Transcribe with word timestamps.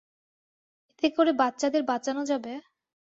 এতে 0.91 1.07
করে 1.17 1.31
বাচ্চাদের 1.41 1.83
বাঁচানো 1.83 2.21
যাবে? 2.25 2.53